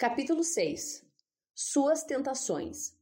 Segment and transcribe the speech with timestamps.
[0.00, 1.04] Capítulo 6
[1.54, 2.96] Suas tentações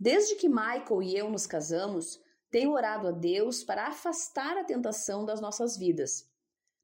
[0.00, 2.18] Desde que Michael e eu nos casamos,
[2.50, 6.30] tenho orado a Deus para afastar a tentação das nossas vidas.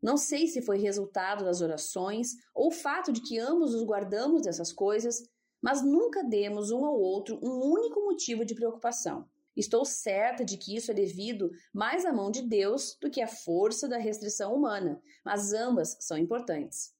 [0.02, 4.42] Não sei se foi resultado das orações ou o fato de que ambos nos guardamos
[4.42, 5.26] dessas coisas,
[5.62, 9.26] mas nunca demos um ao outro um único motivo de preocupação.
[9.56, 13.26] Estou certa de que isso é devido mais à mão de Deus do que à
[13.26, 16.92] força da restrição humana, mas ambas são importantes.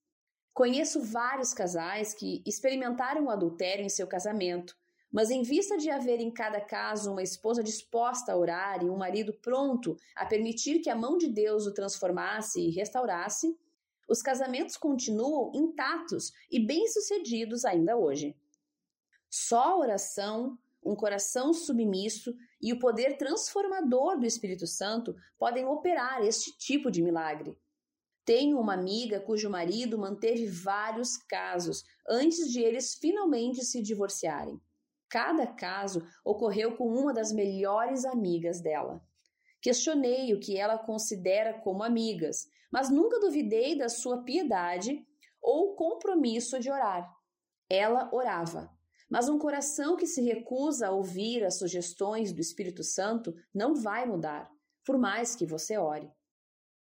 [0.55, 4.77] Conheço vários casais que experimentaram o adultério em seu casamento,
[5.11, 8.97] mas em vista de haver em cada caso uma esposa disposta a orar e um
[8.97, 13.59] marido pronto a permitir que a mão de Deus o transformasse e restaurasse,
[14.07, 18.37] os casamentos continuam intactos e bem-sucedidos ainda hoje.
[19.31, 26.23] Só a oração, um coração submisso e o poder transformador do Espírito Santo podem operar
[26.23, 27.57] este tipo de milagre.
[28.25, 34.61] Tenho uma amiga cujo marido manteve vários casos antes de eles finalmente se divorciarem.
[35.09, 39.03] Cada caso ocorreu com uma das melhores amigas dela.
[39.61, 45.05] Questionei o que ela considera como amigas, mas nunca duvidei da sua piedade
[45.41, 47.13] ou compromisso de orar.
[47.69, 48.71] Ela orava,
[49.11, 54.07] mas um coração que se recusa a ouvir as sugestões do Espírito Santo não vai
[54.07, 54.51] mudar,
[54.85, 56.11] por mais que você ore.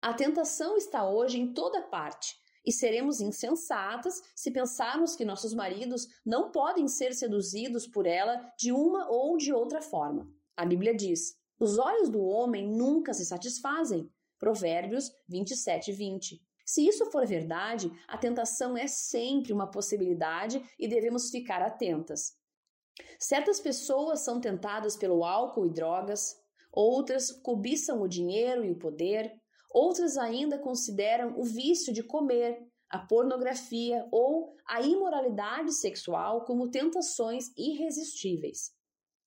[0.01, 6.07] A tentação está hoje em toda parte, e seremos insensatas se pensarmos que nossos maridos
[6.25, 10.31] não podem ser seduzidos por ela de uma ou de outra forma.
[10.55, 14.09] A Bíblia diz: os olhos do homem nunca se satisfazem.
[14.37, 16.41] Provérbios 27, 20.
[16.65, 22.37] Se isso for verdade, a tentação é sempre uma possibilidade e devemos ficar atentas.
[23.17, 26.37] Certas pessoas são tentadas pelo álcool e drogas,
[26.71, 29.33] outras cobiçam o dinheiro e o poder,
[29.69, 37.51] outras ainda consideram o vício de comer, a pornografia ou a imoralidade sexual como tentações
[37.55, 38.73] irresistíveis.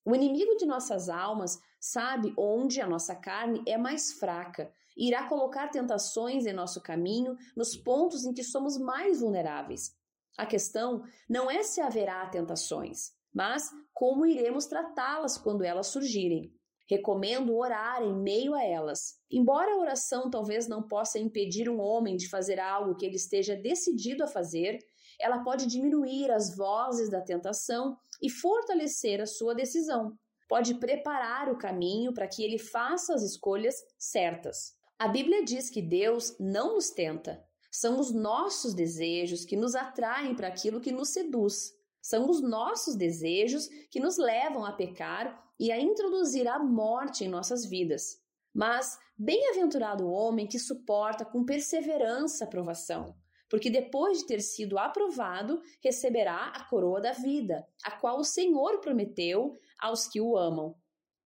[0.04, 5.28] O inimigo de nossas almas sabe onde a nossa carne é mais fraca e irá
[5.28, 9.96] colocar tentações em nosso caminho nos pontos em que somos mais vulneráveis.
[10.36, 16.52] A questão não é se haverá tentações, mas como iremos tratá-las quando elas surgirem.
[16.92, 19.14] Recomendo orar em meio a elas.
[19.30, 23.56] Embora a oração talvez não possa impedir um homem de fazer algo que ele esteja
[23.56, 24.78] decidido a fazer,
[25.18, 30.12] ela pode diminuir as vozes da tentação e fortalecer a sua decisão.
[30.46, 34.74] Pode preparar o caminho para que ele faça as escolhas certas.
[34.98, 37.42] A Bíblia diz que Deus não nos tenta.
[37.70, 41.72] São os nossos desejos que nos atraem para aquilo que nos seduz.
[42.02, 47.28] São os nossos desejos que nos levam a pecar e a introduzir a morte em
[47.28, 48.20] nossas vidas.
[48.52, 53.14] Mas bem-aventurado o homem que suporta com perseverança a provação,
[53.48, 58.80] porque depois de ter sido aprovado, receberá a coroa da vida, a qual o Senhor
[58.80, 60.74] prometeu aos que o amam.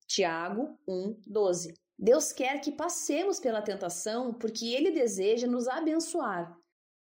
[0.06, 1.75] Tiago 1, 12.
[1.98, 6.54] Deus quer que passemos pela tentação porque Ele deseja nos abençoar.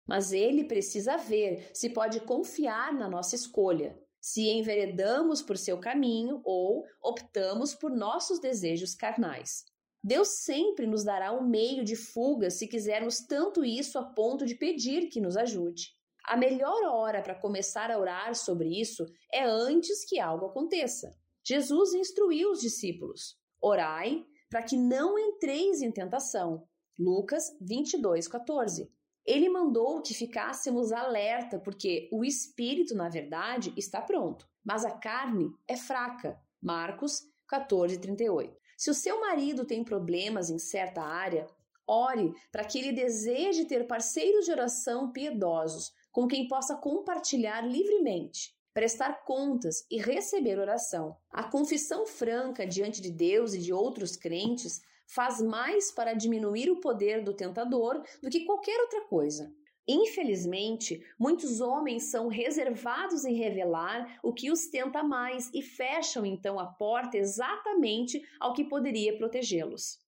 [0.06, 6.41] Mas Ele precisa ver se pode confiar na nossa escolha, se enveredamos por seu caminho
[6.44, 9.65] ou optamos por nossos desejos carnais.
[10.03, 14.54] Deus sempre nos dará um meio de fuga se quisermos tanto isso a ponto de
[14.54, 15.94] pedir que nos ajude.
[16.26, 21.15] A melhor hora para começar a orar sobre isso é antes que algo aconteça.
[21.42, 26.66] Jesus instruiu os discípulos: Orai para que não entreis em tentação.
[26.98, 28.91] Lucas 22, 14.
[29.24, 35.50] Ele mandou que ficássemos alerta, porque o espírito, na verdade, está pronto, mas a carne
[35.66, 36.38] é fraca.
[36.60, 38.56] Marcos 14, 38.
[38.76, 41.46] Se o seu marido tem problemas em certa área,
[41.86, 48.54] ore para que ele deseje ter parceiros de oração piedosos com quem possa compartilhar livremente,
[48.72, 51.16] prestar contas e receber oração.
[51.30, 56.81] A confissão franca diante de Deus e de outros crentes faz mais para diminuir o
[56.81, 59.53] poder do tentador do que qualquer outra coisa.
[59.87, 66.59] Infelizmente, muitos homens são reservados em revelar o que os tenta mais e fecham então
[66.59, 69.98] a porta exatamente ao que poderia protegê-los.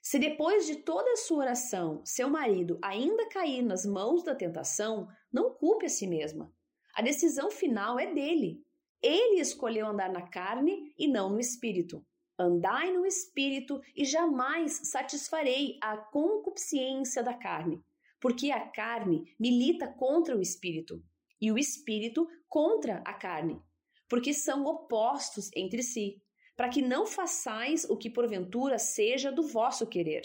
[0.00, 5.08] Se depois de toda a sua oração seu marido ainda cair nas mãos da tentação,
[5.32, 6.52] não culpe a si mesma.
[6.94, 8.64] A decisão final é dele.
[9.02, 12.04] Ele escolheu andar na carne e não no espírito.
[12.38, 17.82] Andai no espírito e jamais satisfarei a concupiscência da carne,
[18.20, 21.02] porque a carne milita contra o espírito
[21.40, 23.60] e o espírito contra a carne,
[24.08, 26.22] porque são opostos entre si,
[26.56, 30.22] para que não façais o que porventura seja do vosso querer.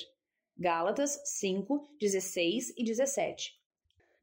[0.55, 3.62] Gálatas 5, 16 e 17.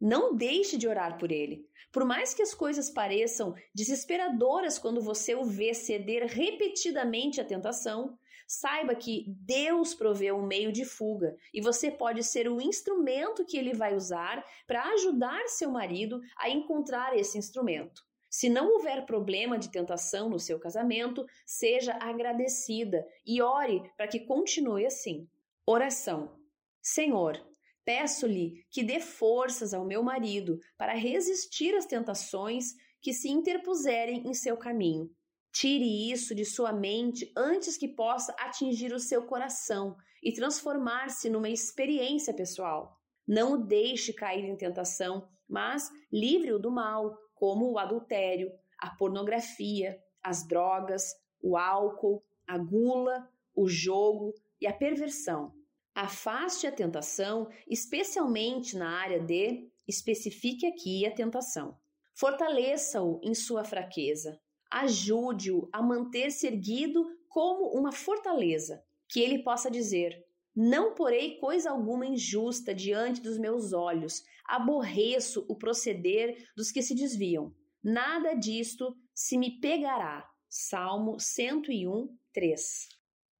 [0.00, 1.68] Não deixe de orar por ele.
[1.92, 8.16] Por mais que as coisas pareçam desesperadoras quando você o vê ceder repetidamente à tentação,
[8.46, 13.58] saiba que Deus proveu um meio de fuga e você pode ser o instrumento que
[13.58, 18.02] ele vai usar para ajudar seu marido a encontrar esse instrumento.
[18.30, 24.20] Se não houver problema de tentação no seu casamento, seja agradecida e ore para que
[24.20, 25.28] continue assim.
[25.66, 26.38] Oração.
[26.80, 27.44] Senhor,
[27.90, 32.66] peço-lhe que dê forças ao meu marido para resistir às tentações
[33.02, 35.10] que se interpuserem em seu caminho.
[35.52, 41.48] Tire isso de sua mente antes que possa atingir o seu coração e transformar-se numa
[41.48, 42.96] experiência pessoal.
[43.26, 49.98] Não o deixe cair em tentação, mas livre-o do mal, como o adultério, a pornografia,
[50.22, 51.02] as drogas,
[51.42, 55.52] o álcool, a gula, o jogo e a perversão.
[55.94, 61.76] Afaste a tentação, especialmente na área de especifique aqui a tentação.
[62.14, 64.40] Fortaleça-o em sua fraqueza.
[64.70, 72.06] Ajude-o a manter-se erguido como uma fortaleza, que ele possa dizer: Não porei coisa alguma
[72.06, 77.54] injusta diante dos meus olhos, aborreço o proceder dos que se desviam.
[77.82, 80.28] Nada disto se me pegará.
[80.48, 82.88] Salmo 101, 3.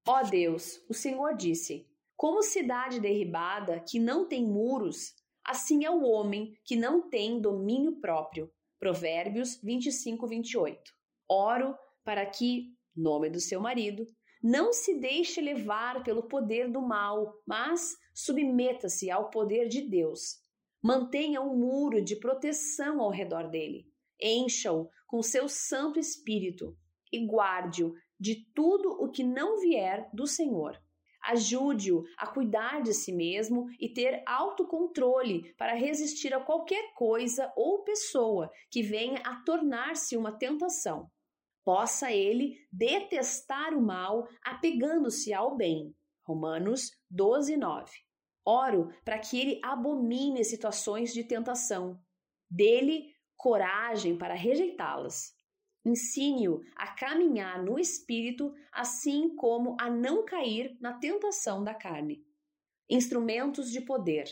[0.07, 1.87] Ó Deus, o Senhor disse:
[2.21, 7.99] Como cidade derribada que não tem muros, assim é o homem que não tem domínio
[7.99, 8.53] próprio.
[8.79, 10.93] Provérbios 25, 28.
[11.27, 11.75] Oro
[12.05, 14.05] para que, nome do seu marido,
[14.43, 20.43] não se deixe levar pelo poder do mal, mas submeta-se ao poder de Deus
[20.83, 23.87] Mantenha um muro de proteção ao redor dele.
[24.21, 26.77] Encha-o com seu Santo Espírito
[27.11, 30.79] e guarde-o de tudo o que não vier do Senhor.
[31.23, 37.85] Ajude-o a cuidar de si mesmo e ter autocontrole para resistir a qualquer coisa ou
[37.85, 41.11] pessoa que venha a tornar-se uma tentação.
[41.65, 45.95] Possa ele detestar o mal apegando-se ao bem.
[46.27, 47.91] Romanos 12, 9.
[48.45, 52.01] Oro para que ele abomine situações de tentação.
[52.51, 55.35] Dele coragem para rejeitá-las.
[55.85, 62.25] Ensine-o a caminhar no espírito, assim como a não cair na tentação da carne.
[62.89, 64.27] Instrumentos de poder.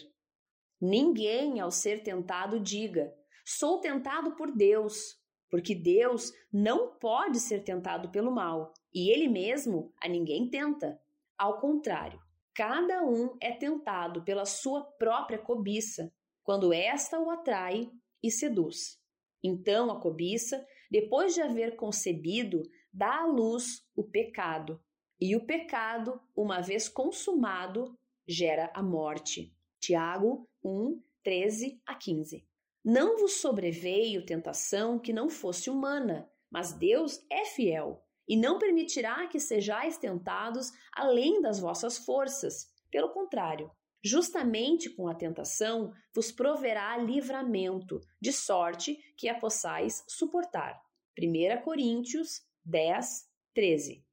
[0.81, 3.15] Ninguém, ao ser tentado, diga:
[3.45, 5.19] Sou tentado por Deus,
[5.51, 11.01] porque Deus não pode ser tentado pelo mal, e ele mesmo a ninguém tenta.
[11.37, 12.21] Ao contrário,
[12.59, 16.13] Cada um é tentado pela sua própria cobiça,
[16.43, 17.89] quando esta o atrai
[18.21, 19.01] e seduz.
[19.41, 22.63] Então a cobiça, depois de haver concebido,
[22.93, 24.83] dá à luz o pecado.
[25.21, 29.55] E o pecado, uma vez consumado, gera a morte.
[29.81, 32.47] Tiago 1, 13 a 15.
[32.85, 39.27] Não vos sobreveio tentação que não fosse humana, mas Deus é fiel e não permitirá
[39.27, 42.71] que sejais tentados além das vossas forças.
[42.91, 43.71] Pelo contrário,
[44.03, 50.81] justamente com a tentação vos proverá livramento, de sorte que a possais suportar.
[51.19, 54.05] 1 Coríntios 10, 13.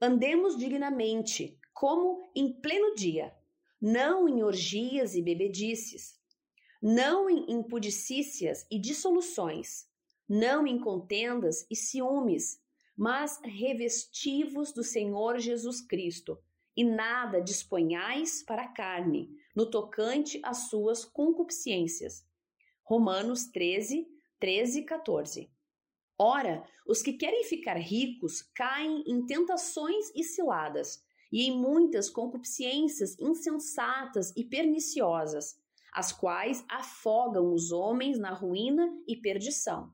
[0.00, 3.34] Andemos dignamente, como em pleno dia,
[3.80, 6.18] não em orgias e bebedices,
[6.82, 9.86] não em impudicícias e dissoluções,
[10.28, 12.60] não em contendas e ciúmes,
[12.96, 16.38] mas revestivos do Senhor Jesus Cristo,
[16.76, 22.24] e nada disponhais para a carne, no tocante às suas concupiscências.
[22.84, 24.06] Romanos 13,
[24.38, 25.50] 13 e 14.
[26.18, 33.18] Ora, os que querem ficar ricos caem em tentações e ciladas, e em muitas concupiscências
[33.18, 35.56] insensatas e perniciosas,
[35.92, 39.92] as quais afogam os homens na ruína e perdição.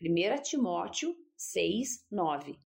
[0.00, 2.65] 1 Timóteo 6, 9.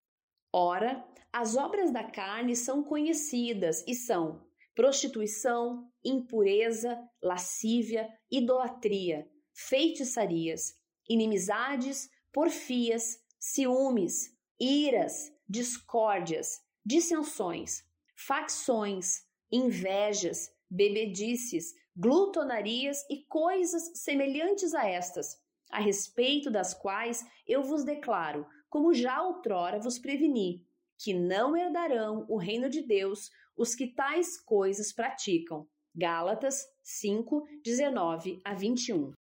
[0.53, 10.75] Ora, as obras da carne são conhecidas e são prostituição, impureza, lascívia, idolatria, feitiçarias,
[11.09, 17.85] inimizades, porfias, ciúmes, iras, discórdias, dissensões,
[18.17, 25.37] facções, invejas, bebedices, glutonarias e coisas semelhantes a estas,
[25.71, 30.65] a respeito das quais eu vos declaro como já outrora vos preveni,
[30.97, 35.69] que não herdarão o reino de Deus os que tais coisas praticam.
[35.95, 39.13] Gálatas 5, 19 a 21.